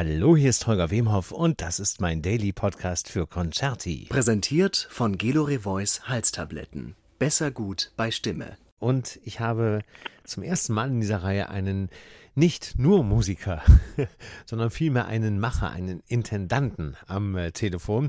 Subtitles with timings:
[0.00, 4.06] Hallo, hier ist Holger Wemhoff und das ist mein Daily Podcast für Concerti.
[4.08, 6.94] Präsentiert von Gelore Voice Halstabletten.
[7.18, 8.58] Besser gut bei Stimme.
[8.78, 9.80] Und ich habe
[10.22, 11.90] zum ersten Mal in dieser Reihe einen
[12.36, 13.60] nicht nur Musiker,
[14.46, 18.08] sondern vielmehr einen Macher, einen Intendanten am äh, Telefon.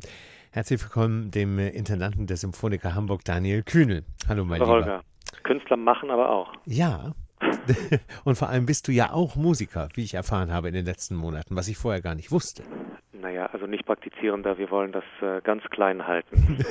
[0.51, 4.05] Herzlich willkommen dem äh, Intendanten der Symphoniker Hamburg, Daniel Kühnel.
[4.27, 4.85] Hallo, mein Hallo, Lieber.
[4.85, 5.03] Holger.
[5.41, 6.53] Künstler machen aber auch.
[6.65, 7.15] Ja.
[8.23, 11.15] Und vor allem bist du ja auch Musiker, wie ich erfahren habe in den letzten
[11.15, 12.63] Monaten, was ich vorher gar nicht wusste.
[13.11, 16.63] Naja, also nicht praktizierender, wir wollen das äh, ganz klein halten.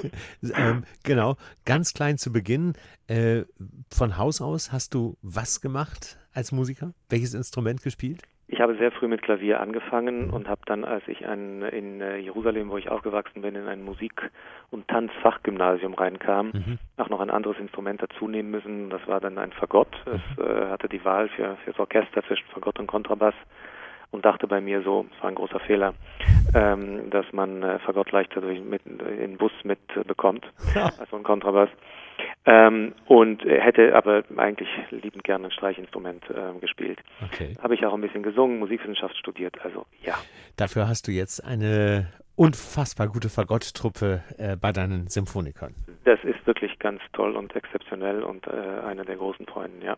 [0.54, 2.72] ähm, genau, ganz klein zu Beginn.
[3.06, 3.42] Äh,
[3.92, 6.94] von Haus aus hast du was gemacht als Musiker?
[7.08, 8.22] Welches Instrument gespielt?
[8.50, 12.16] Ich habe sehr früh mit Klavier angefangen und habe dann, als ich ein, in äh,
[12.16, 14.30] Jerusalem, wo ich aufgewachsen bin, in ein Musik-
[14.70, 16.78] und Tanzfachgymnasium reinkam, Mhm.
[16.96, 18.88] auch noch ein anderes Instrument dazu nehmen müssen.
[18.88, 19.94] Das war dann ein Fagott.
[20.06, 23.34] Es äh, hatte die Wahl für, das Orchester zwischen Fagott und Kontrabass
[24.12, 25.92] und dachte bei mir so, es war ein großer Fehler,
[26.54, 30.86] ähm, dass man äh, Fagott leichter durch, mit, in den Bus mitbekommt Ja.
[30.98, 31.68] als so ein Kontrabass.
[32.46, 37.00] Ähm, und äh, hätte aber eigentlich liebend gerne ein Streichinstrument ähm, gespielt.
[37.24, 37.54] Okay.
[37.62, 40.14] Habe ich auch ein bisschen gesungen, Musikwissenschaft studiert, also ja.
[40.56, 45.74] Dafür hast du jetzt eine unfassbar gute Fagottruppe äh, bei deinen Symphonikern.
[46.04, 48.50] Das ist wirklich ganz toll und exzeptionell und äh,
[48.86, 49.96] einer der großen Freuden, ja.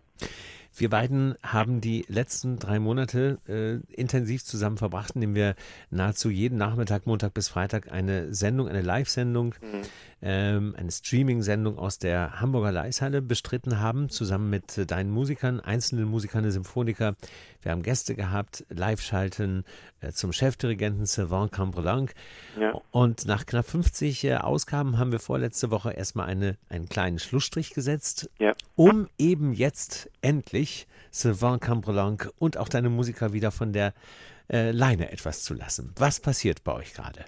[0.76, 5.54] Wir beiden haben die letzten drei Monate äh, intensiv zusammen verbracht, indem wir
[5.90, 9.82] nahezu jeden Nachmittag, Montag bis Freitag eine Sendung, eine Live-Sendung, Mhm.
[10.22, 16.04] ähm, eine Streaming-Sendung aus der Hamburger Leishalle bestritten haben, zusammen mit äh, deinen Musikern, einzelnen
[16.06, 17.16] Musikern, der Symphoniker.
[17.62, 19.64] Wir haben Gäste gehabt, Live-Schalten
[20.12, 22.10] zum Chefdirigenten Sylvain Cambrelang.
[22.58, 22.80] Ja.
[22.90, 27.74] Und nach knapp 50 äh, Ausgaben haben wir vorletzte Woche erstmal eine, einen kleinen Schlussstrich
[27.74, 28.54] gesetzt, Ja.
[28.76, 33.92] um eben jetzt endlich Sylvain Cambrelang und auch deine Musiker wieder von der
[34.50, 35.92] äh, Leine etwas zu lassen.
[35.96, 37.24] Was passiert bei euch gerade?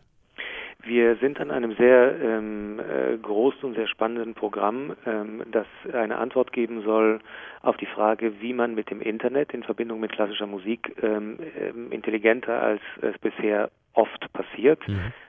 [0.85, 2.81] Wir sind an einem sehr ähm,
[3.19, 7.21] großen und sehr spannenden Programm, ähm, das eine Antwort geben soll
[7.63, 11.93] auf die Frage, wie man mit dem Internet in Verbindung mit klassischer Musik ähm, ähm,
[11.93, 14.81] intelligenter als es bisher oft passiert,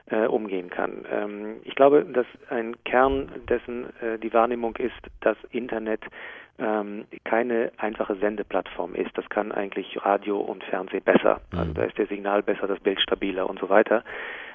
[0.10, 1.06] äh, umgehen kann.
[1.12, 6.02] Ähm, ich glaube, dass ein Kern dessen äh, die Wahrnehmung ist, dass Internet
[6.60, 9.18] ähm, keine einfache Sendeplattform ist.
[9.18, 11.42] Das kann eigentlich Radio und Fernsehen besser.
[11.52, 11.74] Also Mhm.
[11.74, 14.04] da ist der Signal besser, das Bild stabiler und so weiter.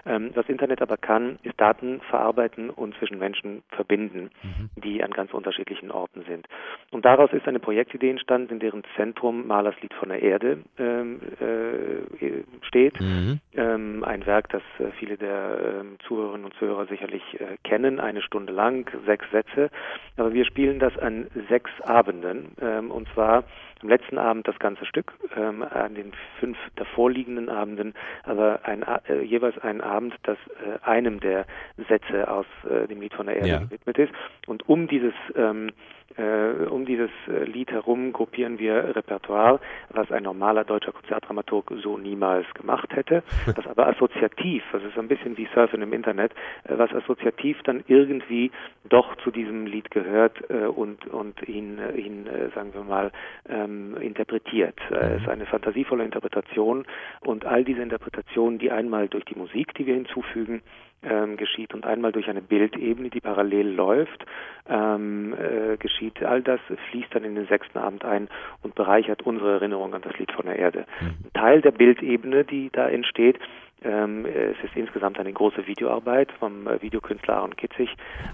[0.09, 4.31] Ähm, was Internet aber kann, ist Daten verarbeiten und zwischen Menschen verbinden,
[4.77, 6.47] die an ganz unterschiedlichen Orten sind.
[6.91, 11.21] Und daraus ist eine Projektidee entstanden, in deren Zentrum Malers Lied von der Erde ähm,
[11.41, 12.99] äh, steht.
[13.01, 13.41] Mhm.
[13.55, 18.23] Ähm, ein Werk, das äh, viele der ähm, Zuhörerinnen und Zuhörer sicherlich äh, kennen, eine
[18.23, 19.71] Stunde lang, sechs Sätze.
[20.17, 23.45] Aber wir spielen das an sechs Abenden, ähm, und zwar
[23.83, 27.95] am letzten Abend das ganze Stück, ähm, an den fünf davorliegenden Abenden,
[28.25, 31.47] aber ein, äh, jeweils ein Abend, das äh, einem der
[31.89, 33.59] Sätze aus äh, dem Lied von der Erde Ja.
[33.59, 34.13] gewidmet ist.
[34.47, 35.71] Und um dieses ähm,
[36.17, 39.61] äh, um dieses äh, Lied herum gruppieren wir Repertoire,
[39.91, 45.09] was ein normaler deutscher Konzertdramaturg so niemals gemacht hätte, was aber assoziativ, das ist ein
[45.09, 46.33] bisschen wie Surfen im Internet,
[46.65, 48.51] äh, was assoziativ dann irgendwie
[48.89, 53.13] doch zu diesem Lied gehört äh, und und ihn äh, ihn äh, sagen wir mal
[53.49, 54.79] ähm, interpretiert.
[54.91, 56.87] Äh, Es ist eine fantasievolle Interpretation
[57.21, 60.63] und all diese Interpretationen, die einmal durch die Musik, die wir hinzufügen,
[61.03, 64.25] ähm, geschieht und einmal durch eine Bildebene, die parallel läuft,
[64.69, 66.23] ähm, äh, geschieht.
[66.23, 66.61] All das
[66.91, 68.29] fließt dann in den sechsten Abend ein
[68.63, 70.87] und bereichert unsere Erinnerung an das Lied von der Erde.
[71.01, 73.39] Ein Teil der Bildebene, die da entsteht,
[73.81, 77.89] es ist insgesamt eine große Videoarbeit vom äh, Videokünstler Aaron Kitzig,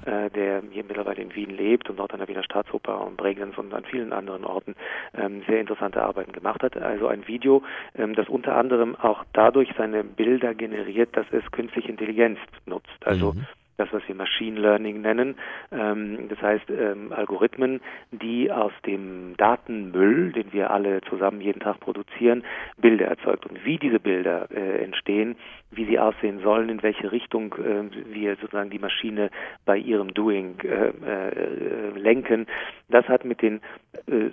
[0.06, 3.56] äh, der hier mittlerweile in Wien lebt und dort an der Wiener Staatsoper und Bregenz
[3.59, 4.75] und an vielen anderen Orten
[5.15, 6.77] ähm, sehr interessante Arbeiten gemacht hat.
[6.77, 7.62] Also ein Video,
[7.97, 13.04] ähm, das unter anderem auch dadurch seine Bilder generiert, dass es künstliche Intelligenz nutzt.
[13.04, 13.47] Also Mhm.
[13.77, 15.37] Das, was wir Machine Learning nennen.
[15.73, 17.81] Ähm, das heißt ähm, Algorithmen,
[18.12, 22.45] die aus dem Datenmüll, den wir alle zusammen jeden Tag produzieren,
[22.77, 23.47] Bilder erzeugt.
[23.47, 25.37] Und wie diese Bilder äh, entstehen,
[25.71, 29.31] wie sie aussehen sollen, in welche Richtung äh, wir sozusagen die Maschine
[29.65, 32.47] bei ihrem Doing äh, äh, lenken,
[32.89, 33.60] das hat mit den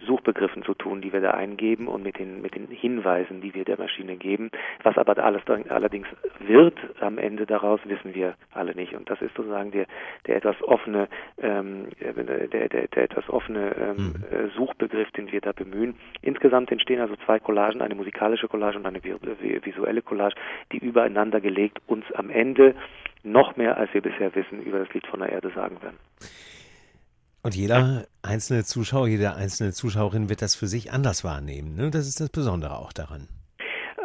[0.05, 3.63] Suchbegriffen zu tun, die wir da eingeben und mit den mit den Hinweisen, die wir
[3.63, 4.49] der Maschine geben.
[4.83, 6.07] Was aber alles allerdings
[6.39, 8.93] wird am Ende daraus, wissen wir alle nicht.
[8.93, 9.85] Und das ist sozusagen der
[10.27, 11.07] der etwas offene
[11.41, 12.13] ähm, äh,
[12.47, 15.95] der, der, der etwas offene ähm, äh, Suchbegriff, den wir da bemühen.
[16.21, 20.35] Insgesamt entstehen also zwei Collagen, eine musikalische Collage und eine vi- vi- visuelle Collage,
[20.71, 22.75] die übereinander gelegt uns am Ende
[23.23, 25.97] noch mehr, als wir bisher wissen, über das Lied von der Erde sagen werden.
[27.43, 31.75] Und jeder einzelne Zuschauer, jede einzelne Zuschauerin wird das für sich anders wahrnehmen.
[31.75, 31.89] Ne?
[31.89, 33.27] Das ist das Besondere auch daran.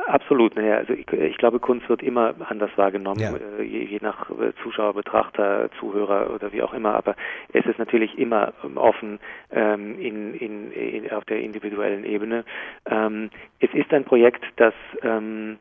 [0.06, 0.54] Absolut.
[0.54, 3.34] Naja, also ich, ich, glaube, Kunst wird immer anders wahrgenommen, ja.
[3.34, 6.94] äh, je, je, nach äh, Zuschauer, Betrachter, Zuhörer oder wie auch immer.
[6.94, 7.16] Aber
[7.52, 9.18] es ist natürlich immer ähm, offen
[9.50, 12.44] ähm, in, in, in, auf der individuellen Ebene.
[12.88, 15.58] Ähm, es ist ein Projekt, das ähm,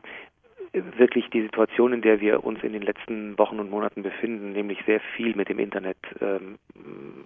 [0.72, 4.78] wirklich die Situation, in der wir uns in den letzten Wochen und Monaten befinden, nämlich
[4.86, 6.58] sehr viel mit dem Internet ähm,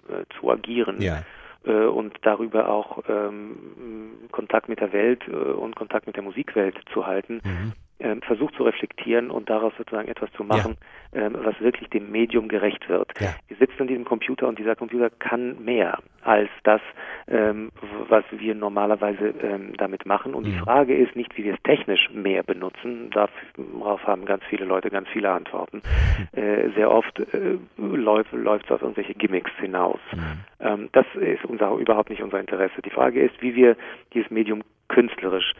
[0.09, 1.01] äh, zu agieren.
[1.01, 1.23] Ja
[1.69, 7.05] und darüber auch ähm, Kontakt mit der Welt äh, und Kontakt mit der Musikwelt zu
[7.05, 10.77] halten, mhm ähm, versucht zu reflektieren und daraus sozusagen etwas zu machen,
[11.13, 11.21] ja.
[11.21, 13.11] ähm, was wirklich dem Medium gerecht wird.
[13.19, 13.35] Ja.
[13.47, 16.81] Wir sitzen an diesem Computer und dieser Computer kann mehr als das,
[17.27, 17.71] ähm,
[18.07, 20.33] was wir normalerweise ähm, damit machen.
[20.33, 20.51] Und mhm.
[20.51, 23.09] die Frage ist nicht, wie wir es technisch mehr benutzen.
[23.11, 25.81] Darauf haben ganz viele Leute ganz viele Antworten.
[26.33, 26.39] Mhm.
[26.39, 29.99] Äh, sehr oft äh, läuft es auf irgendwelche Gimmicks hinaus.
[30.13, 30.21] Mhm.
[30.59, 32.81] Ähm, das ist unser, überhaupt nicht unser Interesse.
[32.83, 33.75] Die Frage ist, wie wir
[34.13, 35.53] dieses Medium künstlerisch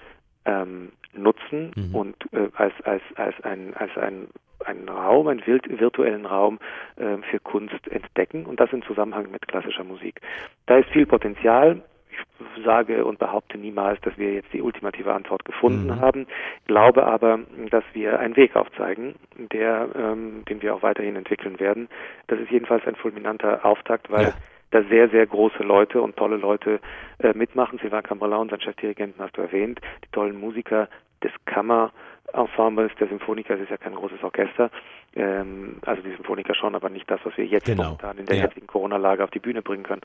[0.45, 1.95] ähm, nutzen mhm.
[1.95, 4.27] und äh, als, als, als ein, als ein,
[4.65, 6.59] einen Raum, einen virtuellen Raum
[6.97, 10.21] äh, für Kunst entdecken und das im Zusammenhang mit klassischer Musik.
[10.67, 11.81] Da ist viel Potenzial.
[12.11, 16.01] Ich sage und behaupte niemals, dass wir jetzt die ultimative Antwort gefunden mhm.
[16.01, 16.27] haben,
[16.67, 17.39] glaube aber,
[17.69, 21.87] dass wir einen Weg aufzeigen, der, ähm, den wir auch weiterhin entwickeln werden.
[22.27, 24.33] Das ist jedenfalls ein fulminanter Auftakt, weil ja
[24.71, 26.79] da sehr, sehr große Leute und tolle Leute
[27.19, 27.79] äh, mitmachen.
[27.79, 30.87] Silvan Cambrella, unseren Chefdirigenten, hast du erwähnt, die tollen Musiker
[31.23, 34.71] des Kammerensembles, der Symphoniker, es ist ja kein großes Orchester,
[35.15, 37.83] ähm, also die Symphoniker schon, aber nicht das, was wir jetzt genau.
[37.83, 38.43] momentan in der ja.
[38.45, 40.01] jetzigen Corona-Lage auf die Bühne bringen können.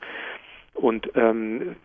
[0.77, 1.75] Und ähm,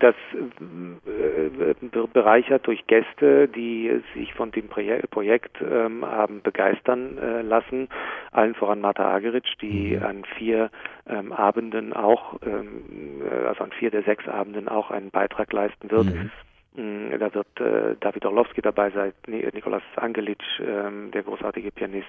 [0.00, 7.42] das äh, bereichert durch Gäste, die sich von dem Projek Projekt ähm, haben begeistern äh,
[7.42, 7.88] lassen,
[8.32, 10.02] allen voran Martha Ageritsch, die mhm.
[10.02, 10.70] an vier
[11.08, 15.90] ähm, Abenden auch, ähm, äh, also an vier der sechs Abenden auch einen Beitrag leisten
[15.90, 16.06] wird.
[16.06, 16.30] Mhm
[16.76, 22.08] da wird äh, David Orlowski dabei sein, Nikolaus Angelic, ähm, der großartige Pianist,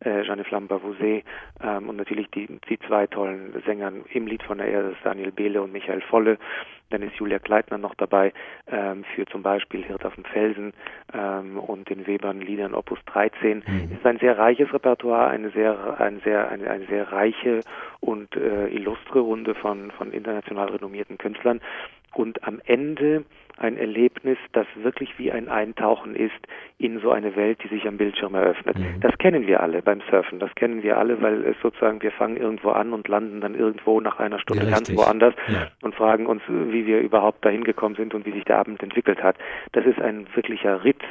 [0.00, 1.24] äh, Jeanne Bavouzet
[1.62, 5.60] ähm, und natürlich die, die zwei tollen Sänger im Lied von der Erde, Daniel Behle
[5.60, 6.38] und Michael Volle.
[6.88, 8.32] Dann ist Julia Kleitner noch dabei
[8.68, 10.72] ähm, für zum Beispiel Hirt auf dem Felsen
[11.12, 13.58] ähm, und den Webern Liedern Opus 13.
[13.66, 13.88] Mhm.
[13.90, 17.60] Es ist ein sehr reiches Repertoire, eine sehr, eine sehr, eine, eine sehr reiche
[18.00, 21.60] und äh, illustre Runde von, von international renommierten Künstlern.
[22.14, 23.24] Und am Ende
[23.56, 26.34] ein Erlebnis, das wirklich wie ein Eintauchen ist
[26.78, 28.78] in so eine Welt, die sich am Bildschirm eröffnet.
[28.78, 29.00] Mhm.
[29.00, 30.38] Das kennen wir alle beim Surfen.
[30.38, 34.00] Das kennen wir alle, weil es sozusagen, wir fangen irgendwo an und landen dann irgendwo
[34.00, 35.68] nach einer Stunde ja, ganz woanders ja.
[35.82, 39.22] und fragen uns, wie wir überhaupt dahin gekommen sind und wie sich der Abend entwickelt
[39.22, 39.36] hat.
[39.72, 41.02] Das ist ein wirklicher Ritt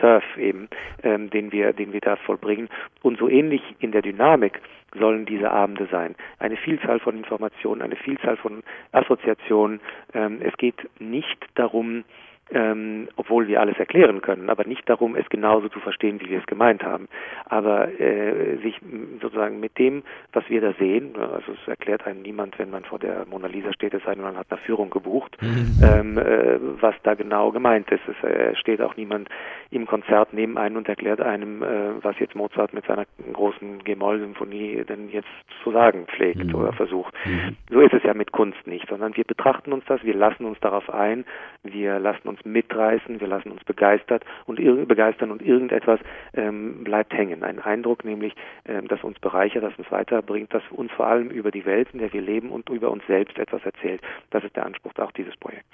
[0.00, 0.68] Surf eben,
[1.02, 2.68] ähm, den wir, den wir da vollbringen.
[3.02, 4.60] Und so ähnlich in der Dynamik
[4.98, 6.14] sollen diese Abende sein.
[6.38, 8.62] Eine Vielzahl von Informationen, eine Vielzahl von
[8.92, 9.80] Assoziationen.
[10.14, 12.04] Ähm, es geht nicht darum,
[12.52, 16.38] ähm, obwohl wir alles erklären können, aber nicht darum, es genauso zu verstehen, wie wir
[16.38, 17.08] es gemeint haben.
[17.46, 18.78] Aber äh, sich
[19.20, 20.02] sozusagen mit dem,
[20.32, 23.46] was wir da sehen, ne, also es erklärt einem niemand, wenn man vor der Mona
[23.46, 25.80] Lisa steht, es sei denn, man hat eine Führung gebucht, mhm.
[25.82, 28.02] ähm, äh, was da genau gemeint ist.
[28.06, 29.28] Es äh, steht auch niemand
[29.70, 34.84] im Konzert neben einem und erklärt einem, äh, was jetzt Mozart mit seiner großen G-Moll-Symphonie
[34.88, 35.28] denn jetzt
[35.62, 36.54] zu sagen pflegt mhm.
[36.54, 37.14] oder versucht.
[37.24, 37.56] Mhm.
[37.70, 40.58] So ist es ja mit Kunst nicht, sondern wir betrachten uns das, wir lassen uns
[40.60, 41.24] darauf ein,
[41.62, 44.56] wir lassen uns mitreißen, wir lassen uns begeistert und
[44.88, 46.00] begeistern und irgendetwas
[46.34, 47.42] ähm, bleibt hängen.
[47.42, 48.34] Ein Eindruck nämlich,
[48.66, 51.98] ähm, das uns bereichert, das uns weiterbringt, das uns vor allem über die Welt, in
[51.98, 54.00] der wir leben und über uns selbst etwas erzählt.
[54.30, 55.68] Das ist der Anspruch auch dieses Projekts.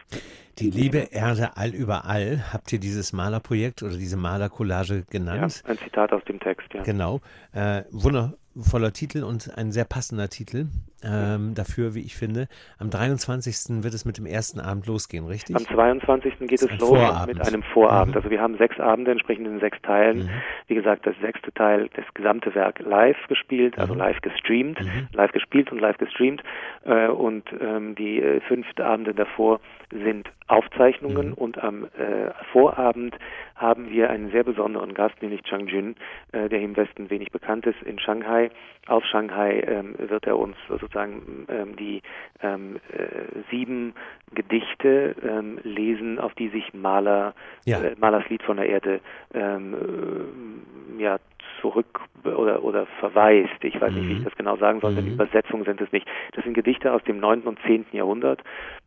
[0.59, 5.63] Die Liebe Erde allüberall, habt ihr dieses Malerprojekt oder diese Malercollage genannt?
[5.65, 6.83] Ja, ein Zitat aus dem Text, ja.
[6.83, 7.21] Genau.
[7.53, 10.67] Äh, wunder, voller Titel und ein sehr passender Titel
[11.05, 12.49] ähm, dafür, wie ich finde.
[12.79, 13.83] Am 23.
[13.83, 15.57] wird es mit dem ersten Abend losgehen, richtig?
[15.57, 16.39] Am 22.
[16.41, 17.39] geht es los Vorabend.
[17.39, 18.15] mit einem Vorabend.
[18.15, 18.19] Mhm.
[18.19, 20.25] Also wir haben sechs Abende entsprechend in sechs Teilen.
[20.25, 20.31] Mhm.
[20.69, 24.01] Wie gesagt, das sechste Teil, das gesamte Werk live gespielt, also mhm.
[24.01, 25.09] live gestreamt, mhm.
[25.13, 26.43] live gespielt und live gestreamt.
[26.85, 29.61] Äh, und ähm, die äh, fünf Abende davor
[29.91, 31.35] sind Aufzeichnungen mhm.
[31.35, 33.17] und am äh, Vorabend
[33.55, 35.97] haben wir einen sehr besonderen Gast, nämlich Chang Jun,
[36.33, 38.46] äh, der im Westen wenig bekannt ist, in Shanghai.
[38.87, 42.03] Aus Shanghai ähm, wird er uns sozusagen ähm, die
[42.43, 43.95] ähm, äh, sieben
[44.33, 47.35] Gedichte ähm, lesen, auf die sich Maler,
[47.65, 47.81] ja.
[47.81, 49.01] äh, Malers Lied von der Erde
[49.35, 51.19] ähm, äh, ja,
[51.61, 53.63] zurück oder, oder verweist.
[53.63, 53.99] Ich weiß mhm.
[53.99, 54.25] nicht, wie ich mhm.
[54.25, 55.15] das genau sagen soll, denn mhm.
[55.15, 56.07] Übersetzungen sind es nicht.
[56.33, 57.43] Das sind Gedichte aus dem 9.
[57.43, 57.87] und 10.
[57.93, 58.43] Jahrhundert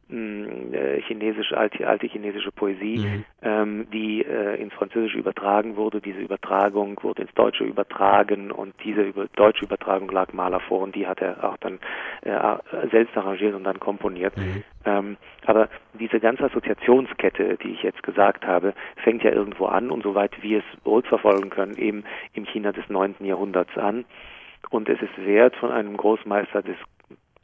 [0.10, 3.26] chinesische, alte, alte chinesische Poesie, mhm.
[3.44, 6.02] ähm, die äh, ins Französische übertragen wurde.
[6.02, 10.96] Diese Übertragung wurde ins Deutsche übertragen und diese über, deutsche Übertragung lag Maler vor und
[10.96, 11.80] die hat er auch dann
[12.22, 14.36] äh, selbst arrangiert und dann komponiert.
[14.36, 14.64] Mhm.
[14.86, 18.74] Ähm, aber diese ganze Assoziationskette, die ich jetzt gesagt habe,
[19.04, 23.16] fängt ja irgendwo an und soweit wir es rückverfolgen können, eben im China des 9.
[23.20, 24.06] Jahrhunderts an.
[24.70, 26.76] Und es ist wert, von einem Großmeister des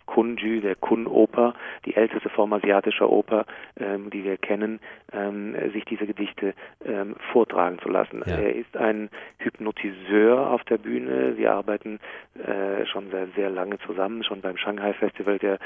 [0.05, 1.53] Kunju, der Kun-Oper,
[1.85, 3.45] die älteste Form asiatischer Oper,
[3.77, 4.79] ähm, die wir kennen,
[5.12, 6.53] ähm, sich diese Gedichte
[6.85, 8.24] ähm, vortragen zu lassen.
[8.25, 8.38] Ja.
[8.38, 9.09] Er ist ein
[9.39, 11.38] Hypnotiseur auf der Bühne.
[11.38, 12.00] Wir arbeiten
[12.35, 15.59] äh, schon sehr, sehr lange zusammen, schon beim Shanghai Festival der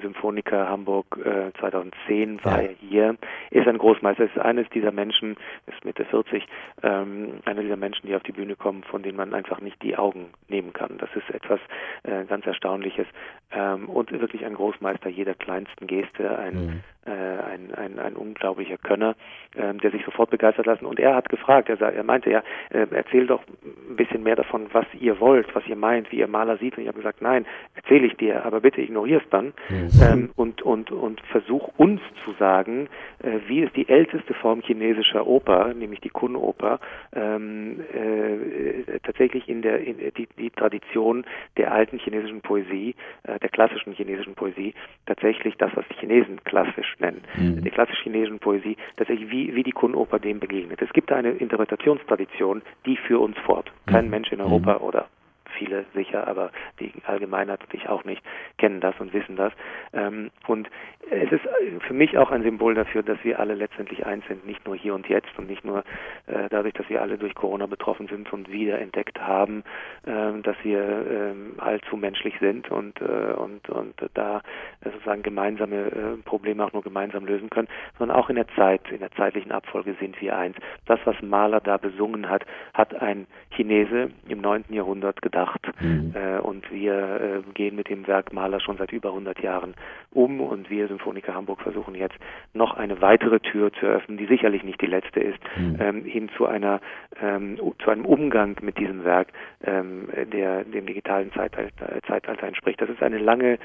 [0.00, 2.68] Symphoniker Hamburg äh, 2010 war ja.
[2.68, 3.16] er hier.
[3.50, 5.36] Er ist ein Großmeister, ist eines dieser Menschen,
[5.66, 6.46] ist Mitte 40,
[6.82, 9.96] ähm, einer dieser Menschen, die auf die Bühne kommen, von denen man einfach nicht die
[9.96, 10.98] Augen nehmen kann.
[10.98, 11.60] Das ist etwas
[12.02, 13.06] äh, ganz Erstaunliches
[13.52, 16.80] ähm, und wirklich ein Großmeister jeder kleinsten Geste, ein, mhm.
[17.06, 19.14] Äh, ein, ein, ein unglaublicher Könner,
[19.54, 20.86] äh, der sich sofort begeistert lassen.
[20.86, 23.42] Und er hat gefragt, er, er meinte ja, äh, erzähl doch
[23.88, 26.76] ein bisschen mehr davon, was ihr wollt, was ihr meint, wie ihr Maler sieht.
[26.76, 29.88] Und ich habe gesagt, nein, erzähle ich dir, aber bitte ignorier es dann mhm.
[30.02, 32.88] ähm, und, und, und versuch uns zu sagen,
[33.22, 36.80] äh, wie es die älteste Form chinesischer Oper, nämlich die Kun-Oper,
[37.14, 41.24] ähm, äh, tatsächlich in der in, die, die Tradition
[41.56, 42.94] der alten chinesischen Poesie,
[43.24, 44.74] äh, der klassischen chinesischen Poesie,
[45.06, 47.62] tatsächlich das, was die Chinesen klassisch nennen, mhm.
[47.62, 50.80] der klassischen chinesischen Poesie, tatsächlich wie, wie die Kun-Oper dem begegnet.
[50.82, 53.72] Es gibt eine Interpretationstradition, die für uns fort.
[53.86, 54.10] Kein mhm.
[54.10, 54.84] Mensch in Europa mhm.
[54.84, 55.08] oder
[55.56, 58.22] viele sicher, aber die Allgemeinheit und ich auch nicht,
[58.58, 59.52] kennen das und wissen das.
[59.92, 60.68] Ähm, und
[61.10, 61.42] es ist
[61.86, 64.94] für mich auch ein Symbol dafür, dass wir alle letztendlich eins sind, nicht nur hier
[64.94, 65.84] und jetzt und nicht nur
[66.26, 69.62] äh, dadurch, dass wir alle durch Corona betroffen sind und wieder entdeckt haben,
[70.04, 74.42] äh, dass wir äh, allzu menschlich sind und, äh, und, und da
[74.82, 78.98] sozusagen gemeinsame äh, Probleme auch nur gemeinsam lösen können, sondern auch in der Zeit, in
[78.98, 80.56] der zeitlichen Abfolge sind wir eins.
[80.86, 82.44] Das, was Mahler da besungen hat,
[82.74, 84.64] hat ein Chinese im 9.
[84.70, 85.66] Jahrhundert gedacht gemacht.
[85.80, 86.14] Mhm.
[86.14, 89.74] Äh, und wir äh, gehen mit dem Werk Maler schon seit über 100 Jahren
[90.12, 92.16] um und wir Symphoniker Hamburg versuchen jetzt
[92.52, 95.76] noch eine weitere Tür zu öffnen, die sicherlich nicht die letzte ist, mhm.
[95.80, 96.80] ähm, hin zu einer
[97.20, 99.28] ähm, zu einem Umgang mit diesem Werk,
[99.62, 102.80] ähm, der dem digitalen Zeitalter, Zeitalter entspricht.
[102.80, 103.58] Das ist eine lange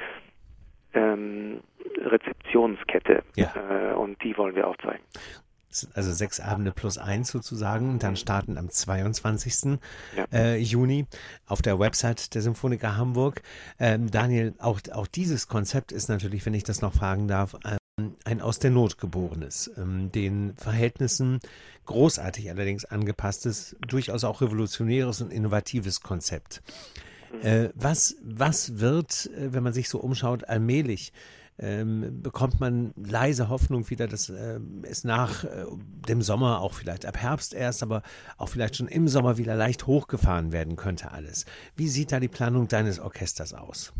[0.93, 1.59] ähm,
[2.03, 3.51] Rezeptionskette ja.
[3.55, 5.03] äh, und die wollen wir aufzeigen
[5.94, 9.80] also sechs Abende plus eins sozusagen, und dann starten am 22.
[10.16, 10.25] Ja.
[10.32, 11.08] Äh, Juni
[11.46, 13.42] auf der Website der Symphoniker Hamburg.
[13.80, 18.16] Ähm, Daniel, auch, auch dieses Konzept ist natürlich, wenn ich das noch fragen darf, ähm,
[18.24, 21.40] ein aus der Not geborenes, ähm, den Verhältnissen
[21.86, 26.62] großartig allerdings angepasstes, durchaus auch revolutionäres und innovatives Konzept.
[27.32, 27.46] Mhm.
[27.46, 31.12] Äh, was, was wird, äh, wenn man sich so umschaut, allmählich
[31.62, 35.65] ähm, bekommt man leise Hoffnung wieder, dass äh, es nach äh,
[36.08, 38.01] dem Sommer, auch vielleicht ab Herbst erst, aber
[38.38, 41.46] auch vielleicht schon im Sommer wieder leicht hochgefahren werden könnte alles.
[41.75, 43.94] Wie sieht da die Planung deines Orchesters aus?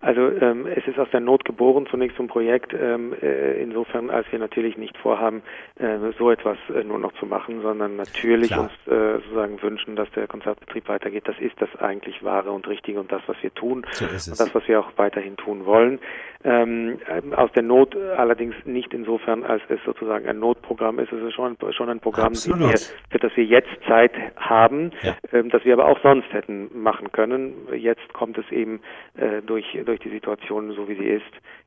[0.00, 4.30] Also ähm, es ist aus der Not geboren zunächst ein Projekt, ähm, äh, insofern als
[4.30, 5.42] wir natürlich nicht vorhaben,
[5.80, 8.64] äh, so etwas äh, nur noch zu machen, sondern natürlich Klar.
[8.64, 11.26] uns äh, sozusagen wünschen, dass der Konzertbetrieb weitergeht.
[11.26, 14.54] Das ist das eigentlich wahre und richtige und das, was wir tun so und das,
[14.54, 15.98] was wir auch weiterhin tun wollen.
[16.46, 16.98] Ähm,
[17.34, 21.12] aus der Not allerdings nicht insofern, als es sozusagen ein Notprogramm ist.
[21.12, 25.16] Es ist schon, schon ein Programm, wir, für das wir jetzt Zeit haben, ja.
[25.32, 27.54] ähm, das wir aber auch sonst hätten machen können.
[27.74, 28.80] Jetzt kommt es eben
[29.16, 31.24] äh, durch durch die Situation, so wie sie ist,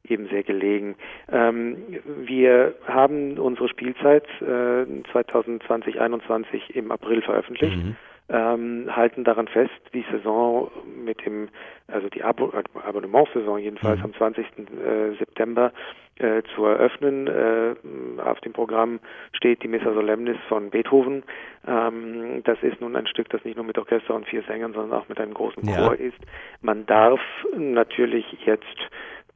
[0.07, 0.95] eben sehr gelegen.
[1.29, 7.77] Ähm, wir haben unsere Spielzeit äh, 2020 2021 im April veröffentlicht.
[7.77, 7.95] Mhm.
[8.31, 11.49] Ähm, halten daran fest, die Saison mit dem,
[11.87, 12.53] also die Abo
[12.85, 14.05] Abonnementsaison jedenfalls mhm.
[14.05, 14.45] am 20.
[14.45, 15.71] Äh, September
[16.19, 17.27] äh, zu eröffnen.
[17.27, 18.99] Äh, auf dem Programm
[19.33, 21.23] steht die Missa Solemnis von Beethoven.
[21.67, 24.99] Ähm, das ist nun ein Stück, das nicht nur mit Orchester und vier Sängern, sondern
[24.99, 25.77] auch mit einem großen ja.
[25.77, 26.19] Chor ist.
[26.61, 27.21] Man darf
[27.57, 28.77] natürlich jetzt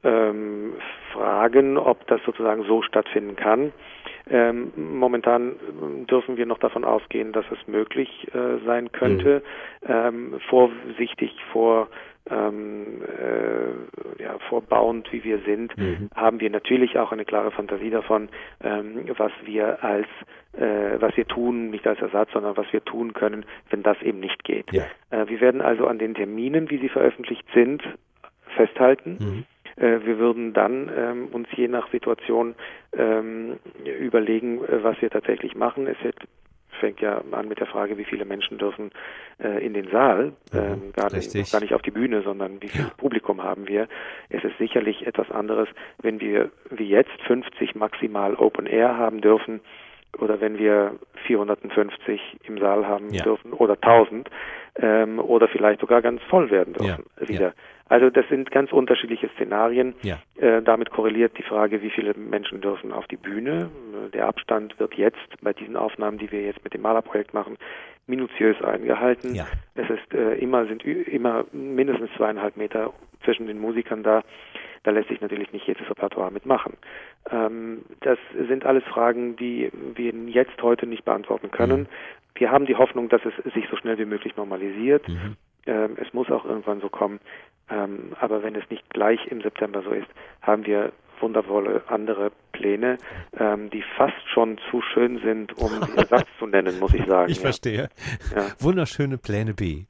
[0.04, 0.74] ähm,
[1.12, 3.72] fragen, ob das sozusagen so stattfinden kann.
[4.30, 5.56] Ähm, momentan
[6.08, 9.42] dürfen wir noch davon ausgehen, dass es möglich äh, sein könnte.
[9.82, 9.90] Mhm.
[9.90, 11.88] Ähm, vorsichtig vor
[12.30, 16.08] ähm, äh, ja, vorbauend, wie wir sind, mhm.
[16.14, 18.30] haben wir natürlich auch eine klare Fantasie davon,
[18.62, 20.06] ähm, was wir als
[20.54, 24.20] äh, was wir tun, nicht als Ersatz, sondern was wir tun können, wenn das eben
[24.20, 24.72] nicht geht.
[24.72, 24.84] Ja.
[25.10, 27.82] Äh, wir werden also an den Terminen, wie sie veröffentlicht sind,
[28.56, 29.18] festhalten.
[29.20, 29.44] Mhm.
[29.76, 32.54] Äh, wir würden dann ähm, uns je nach Situation
[32.96, 35.86] ähm, überlegen, äh, was wir tatsächlich machen.
[35.86, 35.96] Es
[36.80, 38.90] fängt ja an mit der Frage, wie viele Menschen dürfen
[39.42, 42.68] äh, in den Saal, Mhm, ähm, gar, nicht, gar nicht auf die Bühne, sondern wie
[42.68, 43.88] viel Publikum haben wir.
[44.28, 45.68] Es ist sicherlich etwas anderes,
[46.02, 49.60] wenn wir wie jetzt 50 maximal Open Air haben dürfen
[50.20, 50.92] oder wenn wir
[51.26, 53.22] 450 im Saal haben Ja.
[53.24, 54.28] dürfen oder 1000
[54.76, 57.40] ähm, oder vielleicht sogar ganz voll werden dürfen Ja, wieder.
[57.48, 57.52] ja.
[57.88, 59.94] Also das sind ganz unterschiedliche Szenarien.
[60.36, 63.70] Äh, damit korreliert die Frage, wie viele Menschen dürfen auf die Bühne.
[64.06, 67.58] Äh, Der Abstand wird jetzt bei diesen Aufnahmen, die wir jetzt mit dem Malerprojekt machen,
[68.06, 69.34] minutiös eingehalten.
[69.74, 72.92] Es ist äh, immer sind immer mindestens zweieinhalb Meter
[73.24, 74.22] zwischen den Musikern da.
[74.82, 76.74] Da lässt sich natürlich nicht jedes Repertoire mitmachen.
[77.30, 81.80] Ähm, das sind alles Fragen, die wir jetzt heute nicht beantworten können.
[81.82, 81.86] Mhm.
[82.36, 85.08] Wir haben die Hoffnung, dass es sich so schnell wie möglich normalisiert.
[85.08, 85.36] Mhm.
[85.66, 87.20] Ähm, es muss auch irgendwann so kommen.
[87.70, 90.08] Ähm, aber wenn es nicht gleich im September so ist,
[90.42, 92.98] haben wir wundervolle andere Pläne,
[93.38, 97.30] ähm, die fast schon zu schön sind, um Ersatz zu nennen, muss ich sagen.
[97.30, 97.88] Ich verstehe.
[98.34, 98.46] Ja.
[98.58, 99.84] Wunderschöne Pläne B.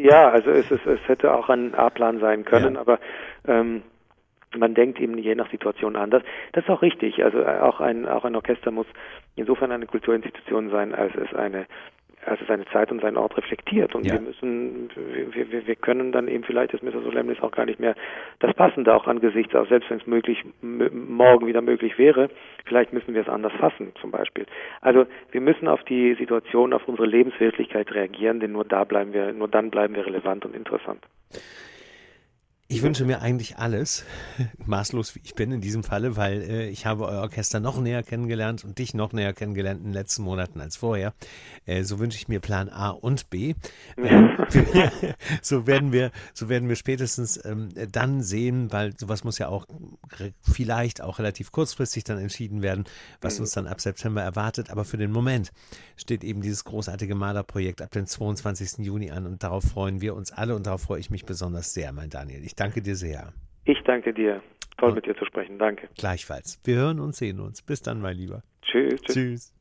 [0.00, 2.80] ja, also es, ist, es hätte auch ein A-Plan sein können, Ja.
[2.80, 2.98] aber
[3.46, 3.82] ähm,
[4.56, 6.22] man denkt eben je nach Situation anders.
[6.52, 7.22] Das ist auch richtig.
[7.24, 8.86] Also äh, auch ein auch ein Orchester muss
[9.36, 11.66] insofern eine Kulturinstitution sein, als es eine
[12.24, 13.94] als es seine Zeit und seinen Ort reflektiert.
[13.94, 14.14] Und Ja.
[14.14, 14.90] wir müssen,
[15.32, 17.00] wir, wir, wir können dann eben vielleicht das Mr.
[17.02, 17.94] Solemnis auch gar nicht mehr
[18.40, 22.28] das Passende auch angesichts, auch selbst wenn es möglich morgen wieder möglich wäre,
[22.66, 24.46] vielleicht müssen wir es anders fassen, zum Beispiel.
[24.80, 29.32] Also wir müssen auf die Situation, auf unsere Lebenswirklichkeit reagieren, denn nur da bleiben wir,
[29.32, 31.00] nur dann bleiben wir relevant und interessant.
[32.70, 34.04] Ich wünsche mir eigentlich alles,
[34.66, 38.02] maßlos wie ich bin in diesem Falle, weil äh, ich habe euer Orchester noch näher
[38.02, 41.14] kennengelernt und dich noch näher kennengelernt in den letzten Monaten als vorher.
[41.64, 43.54] Äh, so wünsche ich mir Plan A und B.
[43.98, 44.90] Äh,
[45.42, 49.66] so werden wir, so werden wir spätestens ähm, dann sehen, weil sowas muss ja auch
[50.40, 52.84] vielleicht auch relativ kurzfristig dann entschieden werden,
[53.20, 54.70] was uns dann ab September erwartet.
[54.70, 55.52] Aber für den Moment
[55.96, 58.78] steht eben dieses großartige Malerprojekt ab dem 22.
[58.78, 61.92] Juni an und darauf freuen wir uns alle und darauf freue ich mich besonders sehr,
[61.92, 62.44] mein Daniel.
[62.44, 63.32] Ich danke dir sehr.
[63.64, 64.42] Ich danke dir.
[64.78, 65.58] Toll mit dir zu sprechen.
[65.58, 65.88] Danke.
[65.96, 66.60] Gleichfalls.
[66.64, 67.62] Wir hören und sehen uns.
[67.62, 68.42] Bis dann, mein Lieber.
[68.62, 69.00] Tschüss.
[69.02, 69.14] tschüss.
[69.14, 69.52] Tschüss.